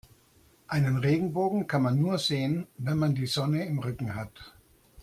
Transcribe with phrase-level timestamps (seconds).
[0.67, 4.33] Einen Regenbogen kann man nur sehen, wenn man die Sonne im Rücken hat.